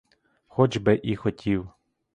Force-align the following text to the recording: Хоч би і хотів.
Хоч 0.47 0.77
би 0.77 0.99
і 1.03 1.15
хотів. 1.15 1.69